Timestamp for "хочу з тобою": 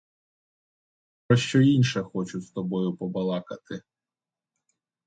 2.03-2.97